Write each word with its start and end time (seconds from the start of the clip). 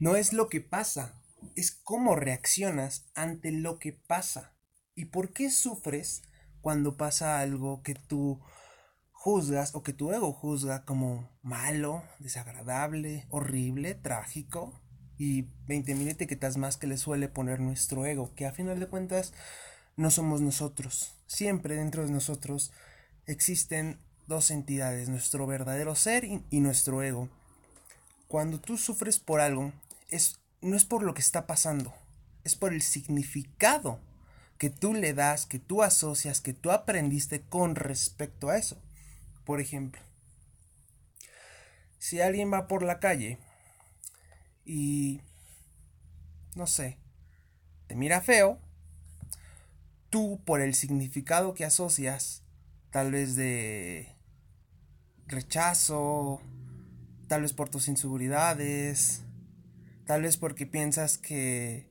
No 0.00 0.16
es 0.16 0.32
lo 0.32 0.48
que 0.48 0.62
pasa, 0.62 1.22
es 1.56 1.72
cómo 1.72 2.16
reaccionas 2.16 3.04
ante 3.14 3.52
lo 3.52 3.78
que 3.78 3.92
pasa. 3.92 4.54
¿Y 4.94 5.04
por 5.04 5.34
qué 5.34 5.50
sufres 5.50 6.22
cuando 6.62 6.96
pasa 6.96 7.38
algo 7.38 7.82
que 7.82 7.94
tú 7.94 8.40
juzgas 9.12 9.74
o 9.74 9.82
que 9.82 9.92
tu 9.92 10.10
ego 10.12 10.32
juzga 10.32 10.86
como 10.86 11.30
malo, 11.42 12.02
desagradable, 12.18 13.26
horrible, 13.28 13.94
trágico? 13.94 14.80
Y 15.18 15.42
20.000 15.68 16.08
etiquetas 16.08 16.56
más 16.56 16.78
que 16.78 16.86
le 16.86 16.96
suele 16.96 17.28
poner 17.28 17.60
nuestro 17.60 18.06
ego, 18.06 18.34
que 18.34 18.46
a 18.46 18.52
final 18.52 18.80
de 18.80 18.88
cuentas 18.88 19.34
no 19.96 20.10
somos 20.10 20.40
nosotros. 20.40 21.12
Siempre 21.26 21.74
dentro 21.74 22.06
de 22.06 22.10
nosotros 22.10 22.72
existen 23.26 24.00
dos 24.26 24.50
entidades, 24.50 25.10
nuestro 25.10 25.46
verdadero 25.46 25.94
ser 25.94 26.24
y, 26.24 26.60
nuestro 26.60 27.02
ego. 27.02 27.28
Cuando 28.28 28.60
tú 28.60 28.78
sufres 28.78 29.18
por 29.18 29.42
algo, 29.42 29.74
es, 30.10 30.40
no 30.60 30.76
es 30.76 30.84
por 30.84 31.02
lo 31.02 31.14
que 31.14 31.20
está 31.20 31.46
pasando, 31.46 31.94
es 32.44 32.56
por 32.56 32.72
el 32.72 32.82
significado 32.82 34.00
que 34.58 34.70
tú 34.70 34.92
le 34.92 35.14
das, 35.14 35.46
que 35.46 35.58
tú 35.58 35.82
asocias, 35.82 36.40
que 36.40 36.52
tú 36.52 36.70
aprendiste 36.70 37.40
con 37.40 37.74
respecto 37.74 38.50
a 38.50 38.58
eso. 38.58 38.76
Por 39.44 39.60
ejemplo, 39.60 40.02
si 41.98 42.20
alguien 42.20 42.52
va 42.52 42.68
por 42.68 42.82
la 42.82 43.00
calle 43.00 43.38
y, 44.66 45.22
no 46.54 46.66
sé, 46.66 46.98
te 47.86 47.94
mira 47.96 48.20
feo, 48.20 48.58
tú 50.10 50.40
por 50.44 50.60
el 50.60 50.74
significado 50.74 51.54
que 51.54 51.64
asocias, 51.64 52.42
tal 52.90 53.12
vez 53.12 53.36
de 53.36 54.14
rechazo, 55.26 56.42
tal 57.28 57.42
vez 57.42 57.52
por 57.52 57.68
tus 57.70 57.88
inseguridades, 57.88 59.22
Tal 60.10 60.22
vez 60.22 60.36
porque 60.36 60.66
piensas 60.66 61.18
que, 61.18 61.88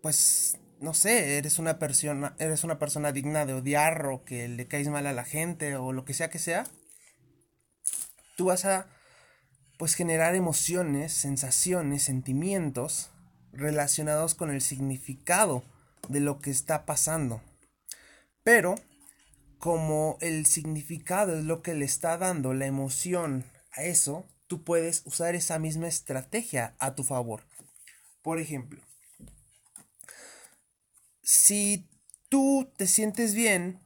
pues, 0.00 0.60
no 0.78 0.94
sé, 0.94 1.38
eres 1.38 1.58
una 1.58 1.80
persona, 1.80 2.36
eres 2.38 2.62
una 2.62 2.78
persona 2.78 3.10
digna 3.10 3.46
de 3.46 3.54
odiar 3.54 4.06
o 4.06 4.24
que 4.24 4.46
le 4.46 4.68
caes 4.68 4.86
mal 4.86 5.08
a 5.08 5.12
la 5.12 5.24
gente 5.24 5.74
o 5.74 5.90
lo 5.90 6.04
que 6.04 6.14
sea 6.14 6.30
que 6.30 6.38
sea. 6.38 6.68
Tú 8.36 8.44
vas 8.44 8.64
a, 8.64 8.86
pues, 9.76 9.96
generar 9.96 10.36
emociones, 10.36 11.12
sensaciones, 11.12 12.04
sentimientos 12.04 13.10
relacionados 13.50 14.36
con 14.36 14.52
el 14.52 14.60
significado 14.60 15.64
de 16.08 16.20
lo 16.20 16.38
que 16.38 16.52
está 16.52 16.86
pasando. 16.86 17.42
Pero, 18.44 18.76
como 19.58 20.16
el 20.20 20.46
significado 20.46 21.36
es 21.36 21.44
lo 21.44 21.60
que 21.60 21.74
le 21.74 21.86
está 21.86 22.18
dando 22.18 22.54
la 22.54 22.66
emoción 22.66 23.46
a 23.72 23.82
eso, 23.82 24.28
tú 24.50 24.64
puedes 24.64 25.02
usar 25.06 25.36
esa 25.36 25.60
misma 25.60 25.86
estrategia 25.86 26.74
a 26.80 26.96
tu 26.96 27.04
favor. 27.04 27.46
Por 28.20 28.40
ejemplo, 28.40 28.82
si 31.22 31.88
tú 32.28 32.68
te 32.76 32.88
sientes 32.88 33.36
bien, 33.36 33.80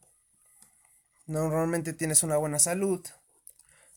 normalmente 1.26 1.92
tienes 1.92 2.22
una 2.22 2.38
buena 2.38 2.58
salud, 2.58 3.04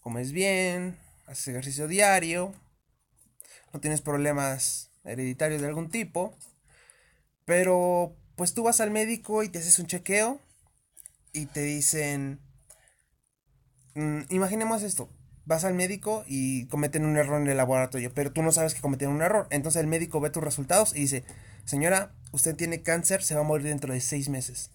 comes 0.01 0.33
bien, 0.33 0.99
haces 1.25 1.47
ejercicio 1.47 1.87
diario, 1.87 2.53
no 3.71 3.79
tienes 3.79 4.01
problemas 4.01 4.91
hereditarios 5.05 5.61
de 5.61 5.67
algún 5.67 5.89
tipo, 5.89 6.37
pero 7.45 8.13
pues 8.35 8.53
tú 8.53 8.63
vas 8.63 8.81
al 8.81 8.91
médico 8.91 9.41
y 9.41 9.47
te 9.47 9.59
haces 9.59 9.79
un 9.79 9.87
chequeo 9.87 10.41
y 11.31 11.45
te 11.45 11.61
dicen, 11.61 12.41
mm, 13.95 14.23
imaginemos 14.31 14.83
esto, 14.83 15.16
vas 15.47 15.63
al 15.63 15.73
médico 15.73 16.25
y 16.27 16.65
cometen 16.65 17.05
un 17.05 17.17
error 17.17 17.41
en 17.41 17.47
el 17.47 17.57
laboratorio, 17.57 18.11
pero 18.13 18.31
tú 18.31 18.43
no 18.43 18.51
sabes 18.51 18.75
que 18.75 18.81
cometieron 18.81 19.15
un 19.15 19.21
error. 19.21 19.47
Entonces 19.49 19.79
el 19.79 19.87
médico 19.87 20.19
ve 20.19 20.29
tus 20.29 20.43
resultados 20.43 20.93
y 20.95 21.01
dice, 21.01 21.23
señora, 21.63 22.11
usted 22.31 22.55
tiene 22.55 22.81
cáncer, 22.81 23.23
se 23.23 23.33
va 23.33 23.41
a 23.41 23.45
morir 23.45 23.67
dentro 23.67 23.93
de 23.93 24.01
seis 24.01 24.27
meses. 24.27 24.71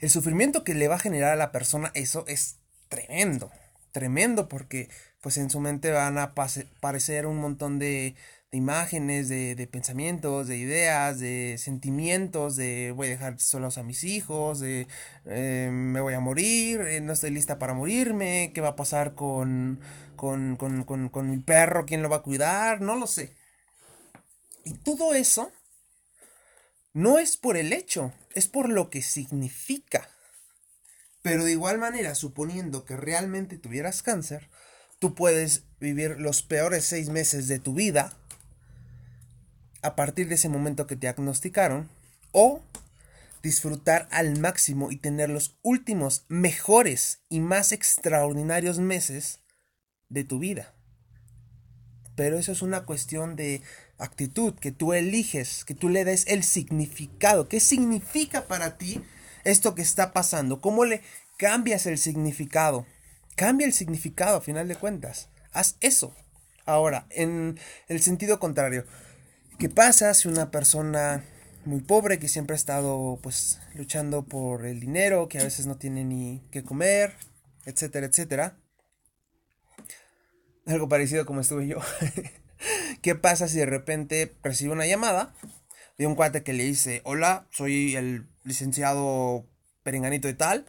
El 0.00 0.08
sufrimiento 0.08 0.64
que 0.64 0.74
le 0.74 0.88
va 0.88 0.96
a 0.96 0.98
generar 0.98 1.32
a 1.32 1.36
la 1.36 1.52
persona 1.52 1.92
eso 1.94 2.24
es 2.26 2.56
tremendo, 2.88 3.52
tremendo 3.92 4.48
porque 4.48 4.88
pues 5.20 5.36
en 5.36 5.50
su 5.50 5.60
mente 5.60 5.90
van 5.90 6.16
a 6.16 6.32
aparecer 6.34 7.26
un 7.26 7.36
montón 7.36 7.78
de, 7.78 8.16
de 8.52 8.58
imágenes, 8.58 9.30
de, 9.30 9.68
pensamientos, 9.72 10.46
de 10.46 10.58
ideas, 10.58 11.18
de 11.18 11.56
sentimientos, 11.58 12.54
de 12.54 12.92
voy 12.94 13.06
a 13.06 13.10
dejar 13.10 13.40
solos 13.40 13.78
a 13.78 13.82
mis 13.82 14.04
hijos, 14.04 14.60
de 14.60 14.86
eh, 15.24 15.70
me 15.72 16.02
voy 16.02 16.12
a 16.12 16.20
morir, 16.20 16.82
eh, 16.82 17.00
no 17.00 17.14
estoy 17.14 17.30
lista 17.30 17.58
para 17.58 17.72
morirme, 17.72 18.52
qué 18.54 18.60
va 18.60 18.68
a 18.68 18.76
pasar 18.76 19.14
con, 19.14 19.80
con, 20.16 20.56
con, 20.56 20.84
con, 20.84 21.08
con 21.08 21.30
mi 21.30 21.38
perro, 21.38 21.86
quién 21.86 22.02
lo 22.02 22.10
va 22.10 22.16
a 22.16 22.22
cuidar, 22.22 22.82
no 22.82 22.94
lo 22.96 23.06
sé. 23.06 23.34
Y 24.64 24.74
todo 24.74 25.14
eso 25.14 25.50
no 26.92 27.18
es 27.18 27.38
por 27.38 27.56
el 27.56 27.72
hecho, 27.72 28.12
es 28.34 28.48
por 28.48 28.68
lo 28.68 28.90
que 28.90 29.00
significa. 29.00 30.10
Pero 31.22 31.44
de 31.44 31.52
igual 31.52 31.78
manera, 31.78 32.14
suponiendo 32.14 32.84
que 32.84 32.98
realmente 32.98 33.56
tuvieras 33.56 34.02
cáncer, 34.02 34.50
tú 34.98 35.14
puedes 35.14 35.64
vivir 35.80 36.20
los 36.20 36.42
peores 36.42 36.84
seis 36.84 37.08
meses 37.08 37.48
de 37.48 37.58
tu 37.58 37.72
vida 37.72 38.18
a 39.82 39.96
partir 39.96 40.28
de 40.28 40.36
ese 40.36 40.48
momento 40.48 40.86
que 40.86 40.96
te 40.96 41.02
diagnosticaron 41.02 41.88
o 42.30 42.62
disfrutar 43.42 44.08
al 44.10 44.38
máximo 44.38 44.90
y 44.90 44.96
tener 44.96 45.28
los 45.28 45.58
últimos 45.62 46.24
mejores 46.28 47.20
y 47.28 47.40
más 47.40 47.72
extraordinarios 47.72 48.78
meses 48.78 49.40
de 50.08 50.24
tu 50.24 50.38
vida. 50.38 50.74
Pero 52.14 52.38
eso 52.38 52.52
es 52.52 52.62
una 52.62 52.84
cuestión 52.84 53.36
de 53.36 53.62
actitud, 53.98 54.54
que 54.54 54.72
tú 54.72 54.92
eliges, 54.92 55.64
que 55.64 55.74
tú 55.74 55.88
le 55.88 56.04
des 56.04 56.26
el 56.26 56.42
significado. 56.42 57.48
¿Qué 57.48 57.60
significa 57.60 58.46
para 58.46 58.76
ti 58.76 59.02
esto 59.44 59.74
que 59.74 59.82
está 59.82 60.12
pasando? 60.12 60.60
¿Cómo 60.60 60.84
le 60.84 61.02
cambias 61.36 61.86
el 61.86 61.98
significado? 61.98 62.86
Cambia 63.34 63.66
el 63.66 63.72
significado 63.72 64.36
a 64.36 64.42
final 64.42 64.68
de 64.68 64.76
cuentas. 64.76 65.28
Haz 65.52 65.76
eso. 65.80 66.14
Ahora, 66.64 67.06
en 67.10 67.58
el 67.88 68.02
sentido 68.02 68.38
contrario, 68.38 68.84
¿Qué 69.58 69.68
pasa 69.68 70.12
si 70.14 70.28
una 70.28 70.50
persona 70.50 71.24
muy 71.64 71.80
pobre 71.80 72.18
que 72.18 72.28
siempre 72.28 72.54
ha 72.54 72.56
estado 72.56 73.18
pues 73.22 73.60
luchando 73.74 74.24
por 74.24 74.66
el 74.66 74.80
dinero, 74.80 75.28
que 75.28 75.38
a 75.38 75.44
veces 75.44 75.66
no 75.66 75.76
tiene 75.76 76.04
ni 76.04 76.42
qué 76.50 76.64
comer, 76.64 77.14
etcétera, 77.64 78.06
etcétera? 78.06 78.56
Algo 80.66 80.88
parecido 80.88 81.26
como 81.26 81.40
estuve 81.40 81.66
yo. 81.66 81.78
¿Qué 83.02 83.14
pasa 83.14 83.48
si 83.48 83.58
de 83.58 83.66
repente 83.66 84.36
recibe 84.42 84.72
una 84.72 84.86
llamada 84.86 85.34
de 85.98 86.06
un 86.06 86.14
cuate 86.14 86.42
que 86.42 86.52
le 86.52 86.64
dice, 86.64 87.00
hola, 87.04 87.46
soy 87.50 87.96
el 87.96 88.28
licenciado 88.44 89.46
Perenganito 89.82 90.28
y 90.28 90.34
tal? 90.34 90.66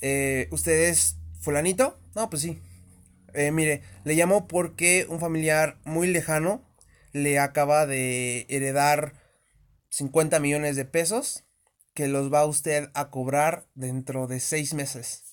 Eh, 0.00 0.48
¿Usted 0.50 0.88
es 0.88 1.16
fulanito? 1.40 1.98
No, 2.14 2.30
pues 2.30 2.42
sí. 2.42 2.60
Eh, 3.34 3.50
mire, 3.52 3.82
le 4.04 4.14
llamo 4.14 4.48
porque 4.48 5.06
un 5.08 5.20
familiar 5.20 5.78
muy 5.84 6.08
lejano 6.08 6.69
le 7.12 7.38
acaba 7.38 7.86
de 7.86 8.46
heredar 8.48 9.14
50 9.90 10.38
millones 10.40 10.76
de 10.76 10.84
pesos 10.84 11.44
que 11.94 12.08
los 12.08 12.32
va 12.32 12.46
usted 12.46 12.90
a 12.94 13.10
cobrar 13.10 13.66
dentro 13.74 14.26
de 14.26 14.40
seis 14.40 14.74
meses. 14.74 15.24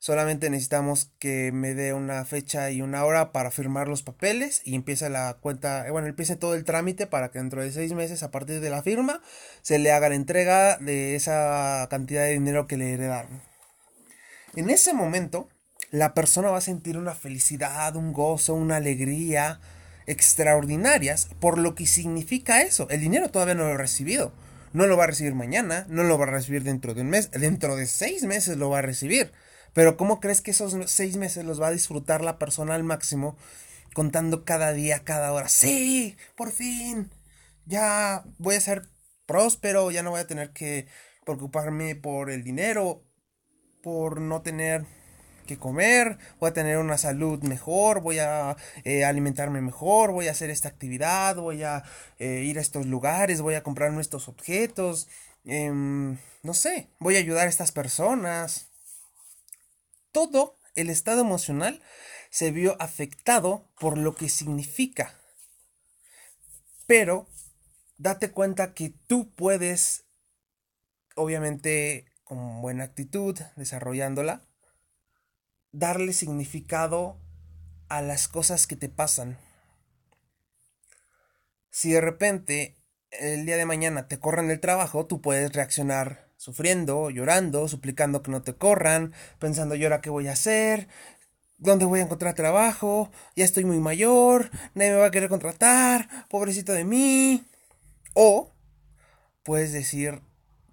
Solamente 0.00 0.48
necesitamos 0.48 1.10
que 1.18 1.50
me 1.50 1.74
dé 1.74 1.92
una 1.92 2.24
fecha 2.24 2.70
y 2.70 2.82
una 2.82 3.04
hora 3.04 3.32
para 3.32 3.50
firmar 3.50 3.88
los 3.88 4.04
papeles 4.04 4.62
y 4.64 4.76
empieza 4.76 5.08
la 5.08 5.38
cuenta, 5.40 5.88
eh, 5.88 5.90
bueno, 5.90 6.06
empiece 6.06 6.36
todo 6.36 6.54
el 6.54 6.62
trámite 6.62 7.08
para 7.08 7.30
que 7.30 7.40
dentro 7.40 7.62
de 7.62 7.72
seis 7.72 7.92
meses 7.94 8.22
a 8.22 8.30
partir 8.30 8.60
de 8.60 8.70
la 8.70 8.82
firma 8.82 9.20
se 9.60 9.80
le 9.80 9.90
haga 9.90 10.08
la 10.08 10.14
entrega 10.14 10.76
de 10.78 11.16
esa 11.16 11.88
cantidad 11.90 12.22
de 12.22 12.34
dinero 12.34 12.68
que 12.68 12.76
le 12.76 12.92
heredaron. 12.92 13.42
En 14.54 14.70
ese 14.70 14.94
momento, 14.94 15.48
la 15.90 16.14
persona 16.14 16.50
va 16.50 16.58
a 16.58 16.62
sentir 16.62 16.96
una 16.96 17.14
felicidad, 17.14 17.96
un 17.96 18.12
gozo, 18.12 18.54
una 18.54 18.76
alegría, 18.76 19.60
extraordinarias 20.08 21.28
por 21.38 21.58
lo 21.58 21.74
que 21.74 21.86
significa 21.86 22.62
eso. 22.62 22.88
El 22.90 23.00
dinero 23.00 23.30
todavía 23.30 23.54
no 23.54 23.66
lo 23.66 23.74
ha 23.74 23.78
recibido. 23.78 24.32
No 24.72 24.86
lo 24.86 24.96
va 24.96 25.04
a 25.04 25.06
recibir 25.08 25.34
mañana, 25.34 25.86
no 25.88 26.02
lo 26.02 26.18
va 26.18 26.26
a 26.26 26.30
recibir 26.30 26.62
dentro 26.62 26.92
de 26.94 27.00
un 27.00 27.08
mes, 27.08 27.30
dentro 27.30 27.76
de 27.76 27.86
seis 27.86 28.24
meses 28.24 28.58
lo 28.58 28.68
va 28.68 28.80
a 28.80 28.82
recibir. 28.82 29.32
Pero 29.72 29.96
¿cómo 29.96 30.20
crees 30.20 30.40
que 30.40 30.50
esos 30.50 30.76
seis 30.90 31.16
meses 31.16 31.44
los 31.44 31.60
va 31.60 31.68
a 31.68 31.72
disfrutar 31.72 32.22
la 32.22 32.38
persona 32.38 32.74
al 32.74 32.84
máximo 32.84 33.36
contando 33.94 34.44
cada 34.44 34.72
día, 34.72 35.04
cada 35.04 35.32
hora? 35.32 35.48
Sí, 35.48 36.16
por 36.36 36.50
fin, 36.52 37.10
ya 37.64 38.24
voy 38.38 38.56
a 38.56 38.60
ser 38.60 38.82
próspero, 39.26 39.90
ya 39.90 40.02
no 40.02 40.10
voy 40.10 40.20
a 40.20 40.26
tener 40.26 40.50
que 40.50 40.86
preocuparme 41.24 41.94
por 41.96 42.30
el 42.30 42.44
dinero, 42.44 43.04
por 43.82 44.20
no 44.20 44.42
tener 44.42 44.84
que 45.48 45.58
comer, 45.58 46.18
voy 46.38 46.50
a 46.50 46.52
tener 46.52 46.78
una 46.78 46.98
salud 46.98 47.42
mejor, 47.42 48.00
voy 48.00 48.20
a 48.20 48.56
eh, 48.84 49.04
alimentarme 49.04 49.60
mejor, 49.60 50.12
voy 50.12 50.28
a 50.28 50.30
hacer 50.30 50.50
esta 50.50 50.68
actividad, 50.68 51.36
voy 51.36 51.64
a 51.64 51.82
eh, 52.20 52.44
ir 52.44 52.58
a 52.58 52.60
estos 52.60 52.86
lugares, 52.86 53.40
voy 53.40 53.54
a 53.56 53.64
comprar 53.64 53.92
nuestros 53.92 54.28
objetos, 54.28 55.08
em, 55.44 56.18
no 56.44 56.54
sé, 56.54 56.90
voy 57.00 57.16
a 57.16 57.20
ayudar 57.20 57.46
a 57.46 57.50
estas 57.50 57.72
personas. 57.72 58.68
Todo 60.12 60.56
el 60.76 60.90
estado 60.90 61.22
emocional 61.22 61.82
se 62.30 62.52
vio 62.52 62.76
afectado 62.80 63.68
por 63.80 63.98
lo 63.98 64.14
que 64.14 64.28
significa 64.28 65.14
Pero 66.86 67.26
date 67.96 68.30
cuenta 68.30 68.74
que 68.74 68.90
tú 69.06 69.34
puedes, 69.34 70.04
obviamente 71.16 72.06
con 72.24 72.60
buena 72.60 72.84
actitud, 72.84 73.38
desarrollándola, 73.56 74.47
darle 75.78 76.12
significado 76.12 77.16
a 77.88 78.02
las 78.02 78.28
cosas 78.28 78.66
que 78.66 78.76
te 78.76 78.88
pasan. 78.88 79.38
Si 81.70 81.92
de 81.92 82.00
repente 82.00 82.76
el 83.10 83.46
día 83.46 83.56
de 83.56 83.64
mañana 83.64 84.08
te 84.08 84.18
corren 84.18 84.48
del 84.48 84.60
trabajo, 84.60 85.06
tú 85.06 85.20
puedes 85.20 85.52
reaccionar 85.52 86.28
sufriendo, 86.36 87.10
llorando, 87.10 87.68
suplicando 87.68 88.22
que 88.22 88.30
no 88.30 88.42
te 88.42 88.54
corran, 88.54 89.12
pensando, 89.38 89.74
¿y 89.74 89.84
ahora 89.84 90.00
qué 90.00 90.10
voy 90.10 90.28
a 90.28 90.32
hacer? 90.32 90.88
¿Dónde 91.56 91.84
voy 91.84 92.00
a 92.00 92.04
encontrar 92.04 92.34
trabajo? 92.34 93.10
Ya 93.34 93.44
estoy 93.44 93.64
muy 93.64 93.78
mayor, 93.78 94.50
nadie 94.74 94.92
me 94.92 94.98
va 94.98 95.06
a 95.06 95.10
querer 95.10 95.28
contratar, 95.28 96.28
pobrecito 96.28 96.72
de 96.72 96.84
mí. 96.84 97.44
O 98.14 98.52
puedes 99.42 99.72
decir, 99.72 100.22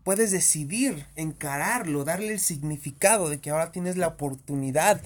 puedes 0.06 0.32
decidir 0.32 1.08
encararlo, 1.16 2.06
darle 2.06 2.32
el 2.32 2.40
significado 2.40 3.28
de 3.28 3.40
que 3.40 3.50
ahora 3.50 3.72
tienes 3.72 3.98
la 3.98 4.08
oportunidad 4.08 5.02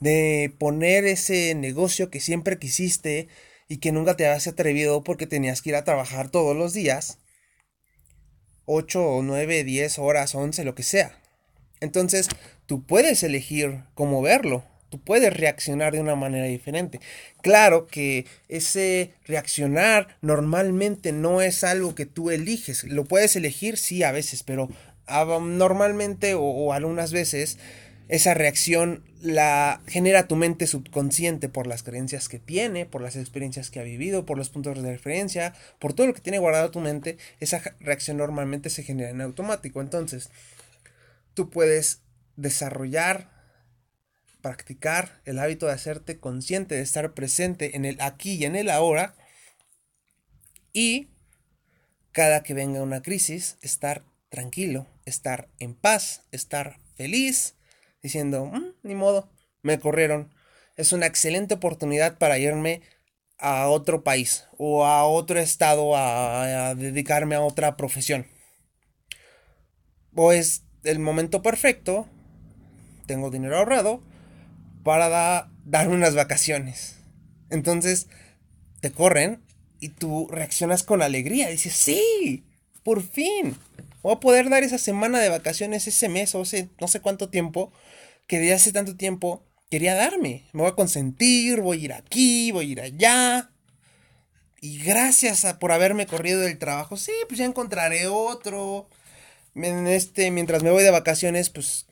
de 0.00 0.52
poner 0.58 1.04
ese 1.04 1.54
negocio 1.54 2.10
que 2.10 2.20
siempre 2.20 2.58
quisiste 2.58 3.28
y 3.68 3.76
que 3.78 3.92
nunca 3.92 4.16
te 4.16 4.26
habías 4.26 4.48
atrevido 4.48 5.04
porque 5.04 5.28
tenías 5.28 5.62
que 5.62 5.70
ir 5.70 5.76
a 5.76 5.84
trabajar 5.84 6.30
todos 6.30 6.56
los 6.56 6.72
días. 6.72 7.18
8 8.64 9.06
o 9.06 9.22
9, 9.22 9.62
10 9.62 9.98
horas, 10.00 10.34
11, 10.34 10.64
lo 10.64 10.74
que 10.74 10.82
sea. 10.82 11.16
Entonces, 11.78 12.28
tú 12.66 12.84
puedes 12.84 13.22
elegir 13.22 13.84
cómo 13.94 14.20
verlo. 14.20 14.64
Tú 14.90 15.00
puedes 15.00 15.32
reaccionar 15.32 15.92
de 15.92 16.00
una 16.00 16.16
manera 16.16 16.46
diferente. 16.46 17.00
Claro 17.42 17.86
que 17.86 18.26
ese 18.48 19.12
reaccionar 19.24 20.18
normalmente 20.20 21.12
no 21.12 21.40
es 21.40 21.64
algo 21.64 21.94
que 21.94 22.06
tú 22.06 22.30
eliges. 22.30 22.84
Lo 22.84 23.04
puedes 23.04 23.36
elegir, 23.36 23.78
sí, 23.78 24.02
a 24.02 24.12
veces, 24.12 24.42
pero 24.42 24.68
ah, 25.06 25.38
normalmente 25.40 26.34
o, 26.34 26.42
o 26.42 26.72
algunas 26.72 27.12
veces 27.12 27.58
esa 28.10 28.34
reacción 28.34 29.04
la 29.22 29.80
genera 29.86 30.26
tu 30.26 30.34
mente 30.34 30.66
subconsciente 30.66 31.48
por 31.48 31.66
las 31.66 31.82
creencias 31.82 32.28
que 32.28 32.38
tiene, 32.38 32.86
por 32.86 33.02
las 33.02 33.16
experiencias 33.16 33.70
que 33.70 33.78
ha 33.80 33.84
vivido, 33.84 34.26
por 34.26 34.36
los 34.36 34.50
puntos 34.50 34.82
de 34.82 34.90
referencia, 34.90 35.54
por 35.78 35.92
todo 35.92 36.06
lo 36.08 36.14
que 36.14 36.20
tiene 36.20 36.38
guardado 36.38 36.70
tu 36.70 36.80
mente, 36.80 37.18
esa 37.38 37.62
reacción 37.80 38.16
normalmente 38.16 38.70
se 38.70 38.82
genera 38.82 39.10
en 39.10 39.20
automático. 39.20 39.80
Entonces, 39.80 40.30
tú 41.34 41.50
puedes 41.50 42.00
desarrollar, 42.36 43.30
practicar 44.40 45.20
el 45.24 45.38
hábito 45.38 45.66
de 45.66 45.72
hacerte 45.72 46.18
consciente, 46.18 46.74
de 46.74 46.82
estar 46.82 47.14
presente 47.14 47.76
en 47.76 47.84
el 47.84 48.00
aquí 48.00 48.34
y 48.34 48.44
en 48.44 48.56
el 48.56 48.70
ahora, 48.70 49.14
y 50.72 51.08
cada 52.12 52.42
que 52.42 52.54
venga 52.54 52.82
una 52.82 53.02
crisis, 53.02 53.58
estar 53.62 54.04
tranquilo, 54.28 54.86
estar 55.04 55.48
en 55.58 55.74
paz, 55.74 56.22
estar 56.32 56.78
feliz, 56.96 57.56
diciendo, 58.02 58.46
mm, 58.46 58.74
ni 58.82 58.94
modo, 58.94 59.30
me 59.62 59.78
corrieron. 59.78 60.32
Es 60.76 60.92
una 60.92 61.06
excelente 61.06 61.54
oportunidad 61.54 62.18
para 62.18 62.38
irme 62.38 62.82
a 63.38 63.68
otro 63.68 64.04
país 64.04 64.44
o 64.58 64.84
a 64.84 65.04
otro 65.04 65.38
estado 65.38 65.96
a, 65.96 66.74
dedicarme 66.74 67.34
a 67.34 67.40
otra 67.40 67.76
profesión. 67.76 68.26
O 70.14 70.32
es 70.32 70.64
el 70.84 70.98
momento 70.98 71.42
perfecto, 71.42 72.08
tengo 73.06 73.30
dinero 73.30 73.56
ahorrado, 73.56 74.02
para 74.82 75.50
darme 75.64 75.94
unas 75.94 76.14
vacaciones. 76.14 76.96
Entonces, 77.50 78.08
te 78.80 78.90
corren 78.92 79.42
y 79.80 79.90
tú 79.90 80.28
reaccionas 80.30 80.82
con 80.82 81.02
alegría. 81.02 81.48
Dices, 81.48 81.74
sí, 81.74 82.44
por 82.82 83.02
fin. 83.02 83.56
Voy 84.02 84.14
a 84.14 84.20
poder 84.20 84.48
dar 84.48 84.62
esa 84.62 84.78
semana 84.78 85.18
de 85.18 85.28
vacaciones, 85.28 85.86
ese 85.86 86.08
mes 86.08 86.34
o 86.34 86.42
ese 86.42 86.70
no 86.80 86.88
sé 86.88 87.00
cuánto 87.00 87.28
tiempo 87.28 87.72
que 88.26 88.38
de 88.38 88.52
hace 88.52 88.72
tanto 88.72 88.96
tiempo 88.96 89.44
quería 89.70 89.94
darme. 89.94 90.44
Me 90.52 90.62
voy 90.62 90.70
a 90.70 90.74
consentir, 90.74 91.60
voy 91.60 91.82
a 91.82 91.84
ir 91.84 91.92
aquí, 91.92 92.52
voy 92.52 92.66
a 92.66 92.72
ir 92.72 92.80
allá. 92.80 93.50
Y 94.60 94.78
gracias 94.78 95.46
por 95.58 95.72
haberme 95.72 96.06
corrido 96.06 96.40
del 96.40 96.58
trabajo, 96.58 96.96
sí, 96.96 97.12
pues 97.28 97.38
ya 97.38 97.46
encontraré 97.46 98.06
otro. 98.08 98.88
En 99.54 99.86
este, 99.86 100.30
mientras 100.30 100.62
me 100.62 100.70
voy 100.70 100.82
de 100.82 100.90
vacaciones, 100.90 101.50
pues 101.50 101.86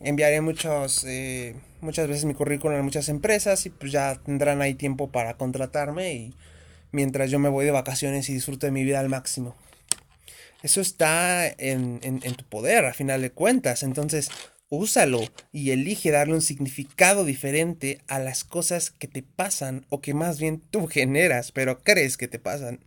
enviaré 0.00 0.40
muchos, 0.40 1.04
eh, 1.04 1.54
muchas 1.80 2.08
veces 2.08 2.24
mi 2.24 2.34
currículum 2.34 2.78
a 2.78 2.82
muchas 2.82 3.08
empresas 3.08 3.66
y 3.66 3.70
pues 3.70 3.92
ya 3.92 4.20
tendrán 4.24 4.62
ahí 4.62 4.74
tiempo 4.74 5.10
para 5.10 5.36
contratarme 5.36 6.14
y 6.14 6.34
mientras 6.92 7.30
yo 7.30 7.38
me 7.38 7.48
voy 7.48 7.64
de 7.64 7.70
vacaciones 7.70 8.28
y 8.28 8.34
disfruto 8.34 8.66
de 8.66 8.72
mi 8.72 8.84
vida 8.84 9.00
al 9.00 9.08
máximo. 9.08 9.56
Eso 10.62 10.80
está 10.80 11.46
en, 11.46 12.00
en, 12.02 12.20
en 12.22 12.34
tu 12.34 12.44
poder, 12.44 12.86
a 12.86 12.94
final 12.94 13.20
de 13.22 13.30
cuentas. 13.30 13.82
Entonces, 13.82 14.30
úsalo 14.68 15.20
y 15.52 15.70
elige 15.70 16.10
darle 16.10 16.34
un 16.34 16.42
significado 16.42 17.24
diferente 17.24 18.00
a 18.08 18.18
las 18.18 18.42
cosas 18.44 18.90
que 18.90 19.06
te 19.06 19.22
pasan 19.22 19.86
o 19.90 20.00
que 20.00 20.14
más 20.14 20.40
bien 20.40 20.60
tú 20.70 20.86
generas, 20.86 21.52
pero 21.52 21.80
crees 21.80 22.16
que 22.16 22.28
te 22.28 22.38
pasan. 22.38 22.74